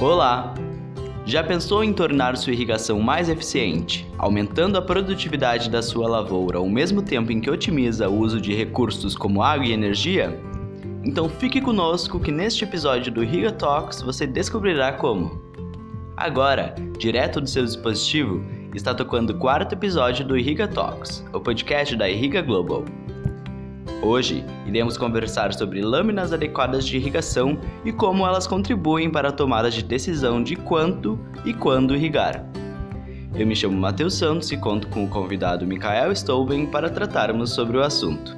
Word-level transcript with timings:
Olá! 0.00 0.54
Já 1.26 1.44
pensou 1.44 1.84
em 1.84 1.92
tornar 1.92 2.34
sua 2.38 2.54
irrigação 2.54 2.98
mais 3.00 3.28
eficiente, 3.28 4.10
aumentando 4.16 4.78
a 4.78 4.82
produtividade 4.82 5.68
da 5.68 5.82
sua 5.82 6.08
lavoura 6.08 6.56
ao 6.56 6.66
mesmo 6.66 7.02
tempo 7.02 7.30
em 7.30 7.38
que 7.38 7.50
otimiza 7.50 8.08
o 8.08 8.18
uso 8.18 8.40
de 8.40 8.54
recursos 8.54 9.14
como 9.14 9.42
água 9.42 9.66
e 9.66 9.72
energia? 9.72 10.40
Então 11.04 11.28
fique 11.28 11.60
conosco 11.60 12.18
que 12.18 12.32
neste 12.32 12.64
episódio 12.64 13.12
do 13.12 13.22
Irriga 13.22 13.52
Talks 13.52 14.00
você 14.00 14.26
descobrirá 14.26 14.90
como. 14.90 15.38
Agora, 16.16 16.74
direto 16.98 17.38
do 17.38 17.46
seu 17.46 17.66
dispositivo, 17.66 18.42
está 18.74 18.94
tocando 18.94 19.34
o 19.34 19.38
quarto 19.38 19.74
episódio 19.74 20.26
do 20.26 20.34
Irriga 20.34 20.66
Talks, 20.66 21.22
o 21.30 21.40
podcast 21.40 21.94
da 21.94 22.08
Irriga 22.08 22.40
Global. 22.40 22.86
Hoje, 24.02 24.42
iremos 24.66 24.96
conversar 24.96 25.52
sobre 25.52 25.82
lâminas 25.82 26.32
adequadas 26.32 26.86
de 26.86 26.96
irrigação 26.96 27.58
e 27.84 27.92
como 27.92 28.26
elas 28.26 28.46
contribuem 28.46 29.10
para 29.10 29.28
a 29.28 29.32
tomada 29.32 29.70
de 29.70 29.82
decisão 29.82 30.42
de 30.42 30.56
quanto 30.56 31.18
e 31.44 31.52
quando 31.52 31.94
irrigar. 31.94 32.42
Eu 33.34 33.46
me 33.46 33.54
chamo 33.54 33.76
Matheus 33.76 34.14
Santos 34.14 34.50
e 34.52 34.56
conto 34.56 34.88
com 34.88 35.04
o 35.04 35.08
convidado 35.08 35.66
Mikael 35.66 36.10
Stolben 36.12 36.66
para 36.66 36.88
tratarmos 36.88 37.50
sobre 37.50 37.76
o 37.76 37.82
assunto. 37.82 38.34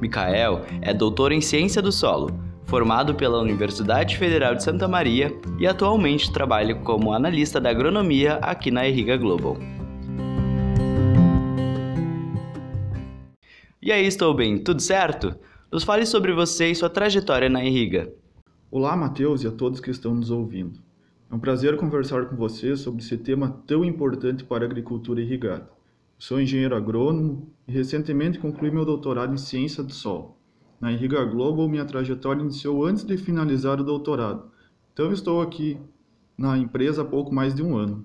Mikael 0.00 0.62
é 0.82 0.92
doutor 0.92 1.30
em 1.30 1.40
Ciência 1.40 1.80
do 1.80 1.92
Solo, 1.92 2.28
formado 2.64 3.14
pela 3.14 3.40
Universidade 3.40 4.16
Federal 4.16 4.56
de 4.56 4.64
Santa 4.64 4.88
Maria 4.88 5.32
e 5.60 5.66
atualmente 5.66 6.32
trabalha 6.32 6.74
como 6.74 7.12
analista 7.12 7.60
da 7.60 7.70
agronomia 7.70 8.34
aqui 8.42 8.72
na 8.72 8.86
Irriga 8.86 9.16
Global. 9.16 9.56
E 13.86 13.92
aí, 13.92 14.04
estou 14.04 14.34
bem? 14.34 14.58
Tudo 14.58 14.82
certo? 14.82 15.36
Nos 15.70 15.84
fale 15.84 16.04
sobre 16.04 16.32
você 16.32 16.72
e 16.72 16.74
sua 16.74 16.90
trajetória 16.90 17.48
na 17.48 17.64
Irriga. 17.64 18.12
Olá, 18.68 18.96
Matheus 18.96 19.44
e 19.44 19.46
a 19.46 19.52
todos 19.52 19.78
que 19.78 19.92
estão 19.92 20.12
nos 20.12 20.28
ouvindo. 20.28 20.80
É 21.30 21.34
um 21.36 21.38
prazer 21.38 21.76
conversar 21.76 22.26
com 22.26 22.34
você 22.34 22.76
sobre 22.76 23.00
esse 23.00 23.16
tema 23.16 23.62
tão 23.64 23.84
importante 23.84 24.42
para 24.42 24.64
a 24.64 24.66
agricultura 24.66 25.20
irrigada. 25.20 25.70
Eu 25.70 26.18
sou 26.18 26.40
engenheiro 26.40 26.74
agrônomo 26.74 27.48
e 27.68 27.70
recentemente 27.70 28.40
concluí 28.40 28.72
meu 28.72 28.84
doutorado 28.84 29.32
em 29.32 29.36
Ciência 29.36 29.84
do 29.84 29.92
Solo. 29.92 30.36
Na 30.80 30.90
Irriga 30.90 31.24
Global, 31.24 31.68
minha 31.68 31.84
trajetória 31.84 32.42
iniciou 32.42 32.84
antes 32.84 33.04
de 33.04 33.16
finalizar 33.16 33.80
o 33.80 33.84
doutorado, 33.84 34.50
então 34.92 35.12
estou 35.12 35.40
aqui 35.40 35.78
na 36.36 36.58
empresa 36.58 37.02
há 37.02 37.04
pouco 37.04 37.32
mais 37.32 37.54
de 37.54 37.62
um 37.62 37.76
ano. 37.76 38.04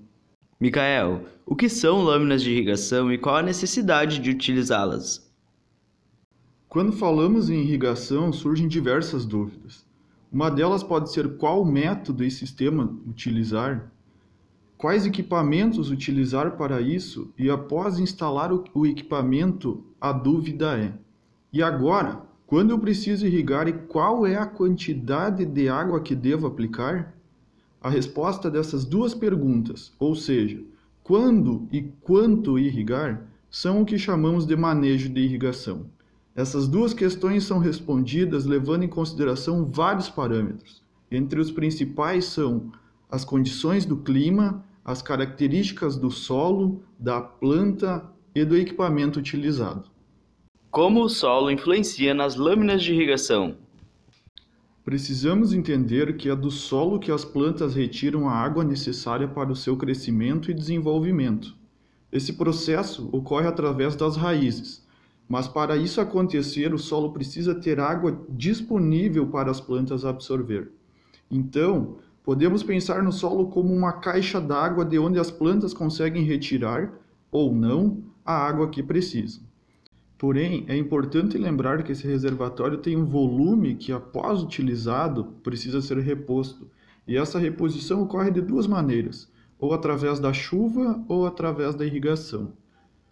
Micael, 0.60 1.22
o 1.44 1.56
que 1.56 1.68
são 1.68 2.04
lâminas 2.04 2.40
de 2.40 2.52
irrigação 2.52 3.12
e 3.12 3.18
qual 3.18 3.34
a 3.34 3.42
necessidade 3.42 4.20
de 4.20 4.30
utilizá-las? 4.30 5.31
Quando 6.72 6.92
falamos 6.92 7.50
em 7.50 7.60
irrigação, 7.60 8.32
surgem 8.32 8.66
diversas 8.66 9.26
dúvidas. 9.26 9.84
Uma 10.32 10.50
delas 10.50 10.82
pode 10.82 11.12
ser 11.12 11.36
qual 11.36 11.66
método 11.66 12.24
e 12.24 12.30
sistema 12.30 12.96
utilizar, 13.06 13.92
quais 14.78 15.04
equipamentos 15.04 15.90
utilizar 15.90 16.56
para 16.56 16.80
isso, 16.80 17.30
e 17.36 17.50
após 17.50 17.98
instalar 17.98 18.50
o 18.72 18.86
equipamento, 18.86 19.84
a 20.00 20.12
dúvida 20.12 20.74
é: 20.78 20.94
e 21.52 21.62
agora? 21.62 22.22
Quando 22.46 22.70
eu 22.70 22.78
preciso 22.78 23.26
irrigar 23.26 23.68
e 23.68 23.74
qual 23.74 24.26
é 24.26 24.36
a 24.36 24.46
quantidade 24.46 25.44
de 25.44 25.68
água 25.68 26.00
que 26.00 26.14
devo 26.14 26.46
aplicar? 26.46 27.14
A 27.82 27.90
resposta 27.90 28.50
dessas 28.50 28.86
duas 28.86 29.12
perguntas, 29.12 29.92
ou 29.98 30.14
seja, 30.14 30.58
quando 31.02 31.68
e 31.70 31.82
quanto 32.00 32.58
irrigar, 32.58 33.26
são 33.50 33.82
o 33.82 33.84
que 33.84 33.98
chamamos 33.98 34.46
de 34.46 34.56
manejo 34.56 35.10
de 35.10 35.20
irrigação. 35.20 35.84
Essas 36.34 36.66
duas 36.66 36.94
questões 36.94 37.44
são 37.44 37.58
respondidas 37.58 38.46
levando 38.46 38.84
em 38.84 38.88
consideração 38.88 39.66
vários 39.70 40.08
parâmetros. 40.08 40.82
Entre 41.10 41.38
os 41.38 41.50
principais 41.50 42.24
são 42.24 42.72
as 43.10 43.24
condições 43.24 43.84
do 43.84 43.98
clima, 43.98 44.64
as 44.82 45.02
características 45.02 45.96
do 45.96 46.10
solo, 46.10 46.82
da 46.98 47.20
planta 47.20 48.10
e 48.34 48.44
do 48.44 48.56
equipamento 48.56 49.18
utilizado. 49.18 49.90
Como 50.70 51.02
o 51.02 51.08
solo 51.08 51.50
influencia 51.50 52.14
nas 52.14 52.34
lâminas 52.34 52.82
de 52.82 52.94
irrigação? 52.94 53.56
Precisamos 54.82 55.52
entender 55.52 56.16
que 56.16 56.30
é 56.30 56.34
do 56.34 56.50
solo 56.50 56.98
que 56.98 57.12
as 57.12 57.26
plantas 57.26 57.74
retiram 57.74 58.26
a 58.26 58.32
água 58.32 58.64
necessária 58.64 59.28
para 59.28 59.52
o 59.52 59.56
seu 59.56 59.76
crescimento 59.76 60.50
e 60.50 60.54
desenvolvimento. 60.54 61.54
Esse 62.10 62.32
processo 62.32 63.08
ocorre 63.12 63.46
através 63.46 63.94
das 63.94 64.16
raízes, 64.16 64.81
mas 65.32 65.48
para 65.48 65.78
isso 65.78 65.98
acontecer, 65.98 66.74
o 66.74 66.78
solo 66.78 67.10
precisa 67.10 67.54
ter 67.54 67.80
água 67.80 68.22
disponível 68.28 69.28
para 69.28 69.50
as 69.50 69.62
plantas 69.62 70.04
absorver. 70.04 70.70
Então, 71.30 71.96
podemos 72.22 72.62
pensar 72.62 73.02
no 73.02 73.10
solo 73.10 73.46
como 73.46 73.74
uma 73.74 73.94
caixa 73.94 74.38
d'água 74.38 74.84
de 74.84 74.98
onde 74.98 75.18
as 75.18 75.30
plantas 75.30 75.72
conseguem 75.72 76.22
retirar 76.22 76.92
ou 77.30 77.50
não 77.50 78.02
a 78.22 78.34
água 78.34 78.68
que 78.68 78.82
precisam. 78.82 79.42
Porém, 80.18 80.66
é 80.68 80.76
importante 80.76 81.38
lembrar 81.38 81.82
que 81.82 81.92
esse 81.92 82.06
reservatório 82.06 82.76
tem 82.76 82.94
um 82.94 83.06
volume 83.06 83.74
que, 83.76 83.90
após 83.90 84.42
utilizado, 84.42 85.28
precisa 85.42 85.80
ser 85.80 85.96
reposto. 86.00 86.68
E 87.08 87.16
essa 87.16 87.38
reposição 87.38 88.02
ocorre 88.02 88.30
de 88.30 88.42
duas 88.42 88.66
maneiras: 88.66 89.32
ou 89.58 89.72
através 89.72 90.20
da 90.20 90.34
chuva 90.34 91.02
ou 91.08 91.26
através 91.26 91.74
da 91.74 91.86
irrigação. 91.86 92.52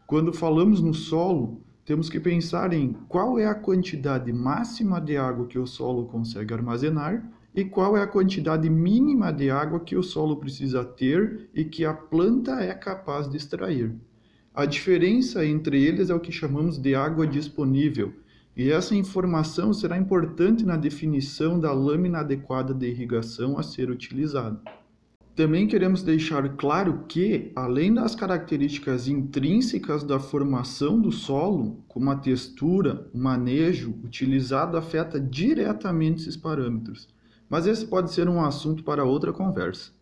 Quando 0.07 0.35
falamos 0.35 0.83
no 0.83 0.93
solo, 0.93 1.63
temos 1.91 2.09
que 2.09 2.21
pensar 2.21 2.73
em 2.73 2.93
qual 3.09 3.37
é 3.37 3.47
a 3.47 3.53
quantidade 3.53 4.33
máxima 4.33 5.01
de 5.01 5.17
água 5.17 5.49
que 5.49 5.59
o 5.59 5.67
solo 5.67 6.05
consegue 6.05 6.55
armazenar 6.55 7.29
e 7.53 7.65
qual 7.65 7.97
é 7.97 8.01
a 8.01 8.07
quantidade 8.07 8.71
mínima 8.71 9.33
de 9.33 9.51
água 9.51 9.81
que 9.81 9.97
o 9.97 10.03
solo 10.05 10.37
precisa 10.37 10.85
ter 10.85 11.49
e 11.53 11.65
que 11.65 11.85
a 11.85 11.93
planta 11.93 12.61
é 12.61 12.73
capaz 12.75 13.29
de 13.29 13.37
extrair. 13.37 13.93
A 14.55 14.65
diferença 14.67 15.45
entre 15.45 15.83
eles 15.83 16.11
é 16.11 16.15
o 16.15 16.21
que 16.21 16.31
chamamos 16.31 16.79
de 16.79 16.95
água 16.95 17.27
disponível, 17.27 18.13
e 18.57 18.71
essa 18.71 18.95
informação 18.95 19.73
será 19.75 19.99
importante 19.99 20.65
na 20.65 20.77
definição 20.77 21.59
da 21.59 21.73
lâmina 21.73 22.21
adequada 22.21 22.73
de 22.73 22.87
irrigação 22.87 23.59
a 23.59 23.65
ser 23.65 23.91
utilizada. 23.91 24.61
Também 25.35 25.67
queremos 25.67 26.03
deixar 26.03 26.57
claro 26.57 27.05
que, 27.09 27.53
além 27.55 27.95
das 27.95 28.15
características 28.15 29.09
intrínsecas 29.09 30.03
da 30.03 30.19
formação 30.19 31.01
do 31.01 31.11
solo, 31.11 31.83
como 31.89 32.11
a 32.11 32.17
textura, 32.17 33.09
o 33.15 33.19
manejo 33.19 33.95
utilizado 34.05 34.77
afeta 34.77 35.19
diretamente 35.21 36.23
esses 36.23 36.37
parâmetros. 36.37 37.09
Mas 37.49 37.67
esse 37.67 37.87
pode 37.87 38.13
ser 38.13 38.29
um 38.29 38.45
assunto 38.45 38.85
para 38.85 39.05
outra 39.05 39.33
conversa. 39.33 39.93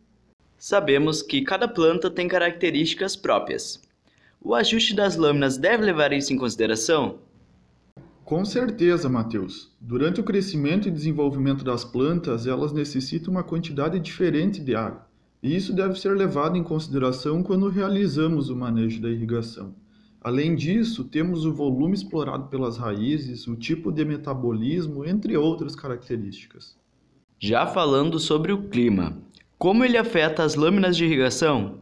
Sabemos 0.59 1.23
que 1.23 1.43
cada 1.43 1.69
planta 1.69 2.11
tem 2.11 2.27
características 2.27 3.15
próprias. 3.15 3.81
O 4.41 4.55
ajuste 4.55 4.95
das 4.95 5.17
lâminas 5.17 5.57
deve 5.57 5.85
levar 5.85 6.13
isso 6.13 6.33
em 6.33 6.37
consideração? 6.37 7.21
Com 8.25 8.45
certeza, 8.45 9.09
Matheus. 9.09 9.71
Durante 9.81 10.21
o 10.21 10.25
crescimento 10.25 10.87
e 10.87 10.91
desenvolvimento 10.91 11.65
das 11.65 11.85
plantas, 11.85 12.47
elas 12.47 12.73
necessitam 12.73 13.33
uma 13.33 13.43
quantidade 13.43 13.99
diferente 13.99 14.61
de 14.61 14.75
água. 14.75 15.08
E 15.43 15.55
isso 15.55 15.73
deve 15.73 15.99
ser 15.99 16.17
levado 16.17 16.57
em 16.57 16.63
consideração 16.63 17.43
quando 17.43 17.69
realizamos 17.69 18.51
o 18.51 18.57
manejo 18.57 19.01
da 19.01 19.09
irrigação. 19.09 19.75
Além 20.21 20.57
disso, 20.57 21.05
temos 21.05 21.45
o 21.45 21.53
volume 21.53 21.95
explorado 21.95 22.49
pelas 22.49 22.77
raízes, 22.77 23.47
o 23.47 23.55
tipo 23.55 23.93
de 23.93 24.05
metabolismo, 24.05 25.05
entre 25.05 25.37
outras 25.37 25.77
características. 25.77 26.77
Já 27.39 27.67
falando 27.69 28.19
sobre 28.19 28.53
o 28.53 28.69
clima, 28.69 29.17
como 29.57 29.85
ele 29.85 29.97
afeta 29.97 30.43
as 30.43 30.57
lâminas 30.57 30.97
de 30.97 31.05
irrigação? 31.05 31.81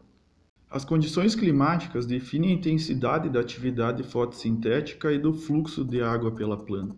As 0.69 0.85
condições 0.85 1.33
climáticas 1.33 2.05
definem 2.05 2.51
a 2.51 2.53
intensidade 2.53 3.27
da 3.29 3.39
atividade 3.39 4.03
fotossintética 4.03 5.11
e 5.11 5.17
do 5.17 5.33
fluxo 5.33 5.83
de 5.83 6.01
água 6.01 6.31
pela 6.31 6.57
planta. 6.57 6.95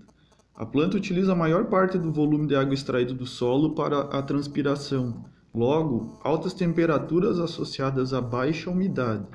A 0.56 0.66
planta 0.66 0.98
utiliza 0.98 1.32
a 1.32 1.36
maior 1.36 1.66
parte 1.68 1.98
do 1.98 2.12
volume 2.12 2.48
de 2.48 2.56
água 2.56 2.74
extraído 2.74 3.14
do 3.14 3.26
solo 3.26 3.76
para 3.76 4.02
a 4.02 4.22
transpiração, 4.22 5.24
Logo, 5.54 6.20
altas 6.24 6.54
temperaturas 6.54 7.40
associadas 7.40 8.14
a 8.14 8.22
baixa 8.22 8.70
umidade, 8.70 9.26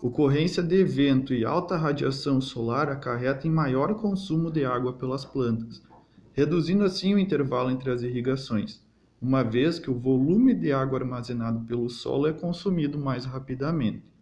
ocorrência 0.00 0.62
de 0.62 0.84
vento 0.84 1.34
e 1.34 1.44
alta 1.44 1.76
radiação 1.76 2.40
solar 2.40 2.88
acarretam 2.88 3.50
em 3.50 3.54
maior 3.54 3.94
consumo 3.96 4.52
de 4.52 4.64
água 4.64 4.92
pelas 4.92 5.24
plantas, 5.24 5.82
reduzindo 6.32 6.84
assim 6.84 7.12
o 7.12 7.18
intervalo 7.18 7.72
entre 7.72 7.90
as 7.90 8.02
irrigações, 8.02 8.80
uma 9.20 9.42
vez 9.42 9.80
que 9.80 9.90
o 9.90 9.98
volume 9.98 10.54
de 10.54 10.72
água 10.72 11.00
armazenado 11.00 11.66
pelo 11.66 11.90
solo 11.90 12.28
é 12.28 12.32
consumido 12.32 12.96
mais 12.96 13.24
rapidamente. 13.24 14.14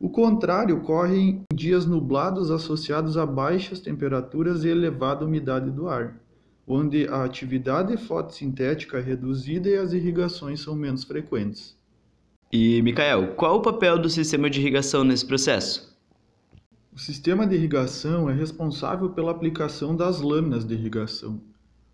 O 0.00 0.08
contrário 0.08 0.78
ocorre 0.78 1.18
em 1.18 1.42
dias 1.52 1.84
nublados 1.84 2.50
associados 2.50 3.18
a 3.18 3.26
baixas 3.26 3.78
temperaturas 3.78 4.64
e 4.64 4.68
elevada 4.68 5.26
umidade 5.26 5.70
do 5.70 5.86
ar 5.86 6.18
onde 6.66 7.06
a 7.06 7.22
atividade 7.22 7.96
fotossintética 7.96 8.98
é 8.98 9.00
reduzida 9.00 9.68
e 9.68 9.76
as 9.76 9.92
irrigações 9.92 10.60
são 10.60 10.74
menos 10.74 11.04
frequentes. 11.04 11.76
E, 12.52 12.82
Mikael, 12.82 13.34
qual 13.34 13.56
o 13.56 13.62
papel 13.62 13.98
do 13.98 14.10
sistema 14.10 14.50
de 14.50 14.60
irrigação 14.60 15.04
nesse 15.04 15.24
processo? 15.24 15.96
O 16.92 16.98
sistema 16.98 17.46
de 17.46 17.54
irrigação 17.54 18.30
é 18.30 18.32
responsável 18.32 19.10
pela 19.10 19.30
aplicação 19.30 19.94
das 19.94 20.20
lâminas 20.20 20.64
de 20.64 20.74
irrigação. 20.74 21.40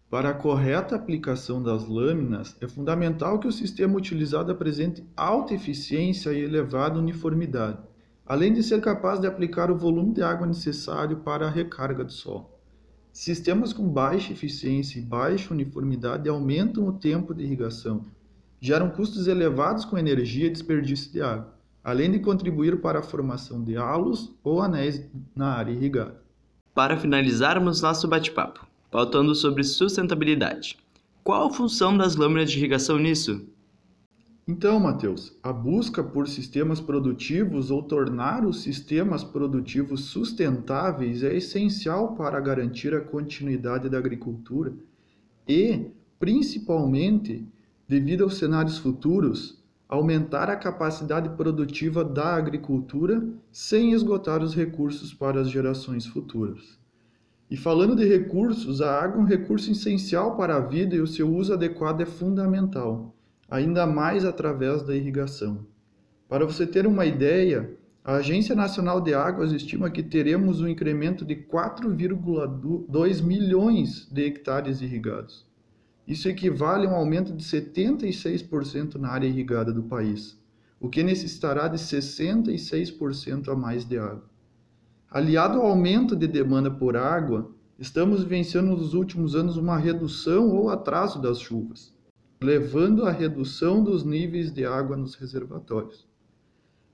Para 0.08 0.28
a 0.28 0.34
correta 0.34 0.94
aplicação 0.94 1.62
das 1.62 1.88
lâminas, 1.88 2.54
é 2.60 2.68
fundamental 2.68 3.40
que 3.40 3.48
o 3.48 3.52
sistema 3.52 3.96
utilizado 3.96 4.52
apresente 4.52 5.02
alta 5.16 5.54
eficiência 5.54 6.30
e 6.32 6.40
elevada 6.42 6.98
uniformidade, 6.98 7.78
além 8.26 8.52
de 8.52 8.62
ser 8.62 8.80
capaz 8.80 9.18
de 9.18 9.26
aplicar 9.26 9.70
o 9.70 9.76
volume 9.76 10.12
de 10.12 10.22
água 10.22 10.46
necessário 10.46 11.16
para 11.16 11.46
a 11.46 11.50
recarga 11.50 12.04
do 12.04 12.12
solo. 12.12 12.51
Sistemas 13.12 13.74
com 13.74 13.86
baixa 13.86 14.32
eficiência 14.32 14.98
e 14.98 15.02
baixa 15.02 15.52
uniformidade 15.52 16.28
aumentam 16.28 16.88
o 16.88 16.92
tempo 16.94 17.34
de 17.34 17.44
irrigação, 17.44 18.06
geram 18.58 18.88
custos 18.88 19.26
elevados 19.26 19.84
com 19.84 19.98
energia 19.98 20.46
e 20.46 20.50
desperdício 20.50 21.12
de 21.12 21.20
água, 21.20 21.52
além 21.84 22.10
de 22.10 22.20
contribuir 22.20 22.80
para 22.80 23.00
a 23.00 23.02
formação 23.02 23.62
de 23.62 23.76
halos 23.76 24.32
ou 24.42 24.62
anéis 24.62 25.04
na 25.36 25.48
área 25.48 25.72
irrigada. 25.72 26.22
Para 26.74 26.96
finalizarmos 26.96 27.82
nosso 27.82 28.08
bate-papo, 28.08 28.66
pautando 28.90 29.34
sobre 29.34 29.62
sustentabilidade. 29.62 30.78
Qual 31.22 31.48
a 31.48 31.52
função 31.52 31.96
das 31.96 32.16
lâminas 32.16 32.50
de 32.50 32.58
irrigação 32.58 32.98
nisso? 32.98 33.46
Então, 34.46 34.80
Matheus, 34.80 35.38
a 35.40 35.52
busca 35.52 36.02
por 36.02 36.26
sistemas 36.26 36.80
produtivos 36.80 37.70
ou 37.70 37.80
tornar 37.80 38.44
os 38.44 38.60
sistemas 38.60 39.22
produtivos 39.22 40.06
sustentáveis 40.06 41.22
é 41.22 41.36
essencial 41.36 42.16
para 42.16 42.40
garantir 42.40 42.92
a 42.92 43.00
continuidade 43.00 43.88
da 43.88 43.98
agricultura 43.98 44.74
e, 45.46 45.86
principalmente, 46.18 47.46
devido 47.86 48.24
aos 48.24 48.36
cenários 48.36 48.78
futuros, 48.78 49.62
aumentar 49.88 50.50
a 50.50 50.56
capacidade 50.56 51.28
produtiva 51.36 52.04
da 52.04 52.34
agricultura 52.34 53.24
sem 53.52 53.92
esgotar 53.92 54.42
os 54.42 54.56
recursos 54.56 55.14
para 55.14 55.40
as 55.40 55.50
gerações 55.50 56.04
futuras. 56.04 56.80
E 57.48 57.56
falando 57.56 57.94
de 57.94 58.08
recursos, 58.08 58.80
a 58.80 59.04
água 59.04 59.20
é 59.20 59.22
um 59.22 59.26
recurso 59.26 59.70
essencial 59.70 60.36
para 60.36 60.56
a 60.56 60.60
vida 60.60 60.96
e 60.96 61.00
o 61.00 61.06
seu 61.06 61.32
uso 61.32 61.52
adequado 61.52 62.00
é 62.00 62.06
fundamental, 62.06 63.14
ainda 63.52 63.86
mais 63.86 64.24
através 64.24 64.82
da 64.82 64.96
irrigação. 64.96 65.66
Para 66.26 66.46
você 66.46 66.66
ter 66.66 66.86
uma 66.86 67.04
ideia, 67.04 67.76
a 68.02 68.14
Agência 68.14 68.54
Nacional 68.54 68.98
de 68.98 69.12
Águas 69.12 69.52
estima 69.52 69.90
que 69.90 70.02
teremos 70.02 70.62
um 70.62 70.68
incremento 70.68 71.22
de 71.22 71.36
4,2 71.36 73.22
milhões 73.22 74.08
de 74.10 74.22
hectares 74.24 74.80
irrigados. 74.80 75.46
Isso 76.08 76.30
equivale 76.30 76.86
a 76.86 76.90
um 76.92 76.94
aumento 76.94 77.36
de 77.36 77.44
76% 77.44 78.94
na 78.94 79.10
área 79.10 79.26
irrigada 79.26 79.70
do 79.70 79.82
país, 79.82 80.40
o 80.80 80.88
que 80.88 81.02
necessitará 81.02 81.68
de 81.68 81.76
66% 81.76 83.48
a 83.50 83.54
mais 83.54 83.84
de 83.84 83.98
água. 83.98 84.30
Aliado 85.10 85.60
ao 85.60 85.66
aumento 85.66 86.16
de 86.16 86.26
demanda 86.26 86.70
por 86.70 86.96
água, 86.96 87.52
estamos 87.78 88.22
vivenciando 88.22 88.70
nos 88.70 88.94
últimos 88.94 89.36
anos 89.36 89.58
uma 89.58 89.76
redução 89.76 90.48
ou 90.48 90.70
atraso 90.70 91.20
das 91.20 91.38
chuvas, 91.38 91.92
levando 92.42 93.06
à 93.06 93.10
redução 93.10 93.82
dos 93.82 94.04
níveis 94.04 94.52
de 94.52 94.64
água 94.64 94.96
nos 94.96 95.14
reservatórios. 95.14 96.06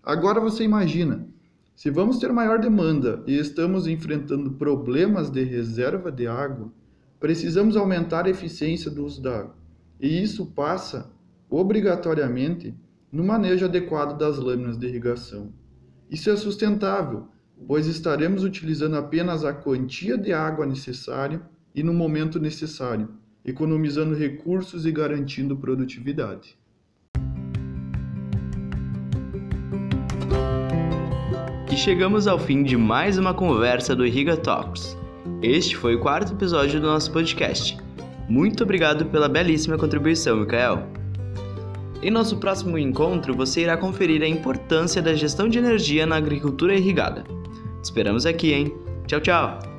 Agora 0.02 0.40
você 0.40 0.62
imagina, 0.64 1.26
se 1.74 1.90
vamos 1.90 2.18
ter 2.18 2.32
maior 2.32 2.58
demanda 2.58 3.22
e 3.26 3.38
estamos 3.38 3.86
enfrentando 3.86 4.52
problemas 4.52 5.30
de 5.30 5.42
reserva 5.44 6.10
de 6.10 6.26
água, 6.26 6.72
precisamos 7.20 7.76
aumentar 7.76 8.26
a 8.26 8.30
eficiência 8.30 8.90
do 8.90 9.04
uso 9.04 9.22
da 9.22 9.40
água. 9.40 9.56
E 10.00 10.22
isso 10.22 10.46
passa, 10.46 11.10
obrigatoriamente, 11.48 12.74
no 13.10 13.24
manejo 13.24 13.64
adequado 13.64 14.18
das 14.18 14.38
lâminas 14.38 14.78
de 14.78 14.86
irrigação. 14.86 15.52
Isso 16.10 16.30
é 16.30 16.36
sustentável, 16.36 17.28
pois 17.66 17.86
estaremos 17.86 18.44
utilizando 18.44 18.96
apenas 18.96 19.44
a 19.44 19.52
quantia 19.52 20.16
de 20.16 20.32
água 20.32 20.64
necessária 20.66 21.42
e 21.74 21.82
no 21.82 21.92
momento 21.92 22.38
necessário, 22.40 23.08
economizando 23.48 24.14
recursos 24.14 24.84
e 24.84 24.92
garantindo 24.92 25.56
produtividade. 25.56 26.56
E 31.70 31.76
chegamos 31.76 32.26
ao 32.26 32.38
fim 32.38 32.62
de 32.62 32.76
mais 32.76 33.18
uma 33.18 33.32
conversa 33.32 33.94
do 33.94 34.06
Irriga 34.06 34.36
Talks. 34.36 34.96
Este 35.42 35.76
foi 35.76 35.94
o 35.94 36.00
quarto 36.00 36.32
episódio 36.32 36.80
do 36.80 36.86
nosso 36.86 37.12
podcast. 37.12 37.76
Muito 38.28 38.64
obrigado 38.64 39.06
pela 39.06 39.28
belíssima 39.28 39.78
contribuição, 39.78 40.36
Mikael. 40.36 40.86
Em 42.02 42.10
nosso 42.10 42.36
próximo 42.38 42.78
encontro, 42.78 43.34
você 43.34 43.62
irá 43.62 43.76
conferir 43.76 44.22
a 44.22 44.28
importância 44.28 45.00
da 45.02 45.14
gestão 45.14 45.48
de 45.48 45.58
energia 45.58 46.06
na 46.06 46.16
agricultura 46.16 46.76
irrigada. 46.76 47.24
Esperamos 47.82 48.26
aqui, 48.26 48.52
hein? 48.52 48.74
Tchau, 49.06 49.20
tchau! 49.20 49.77